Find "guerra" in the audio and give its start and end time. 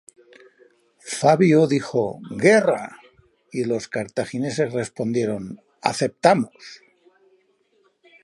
2.31-2.97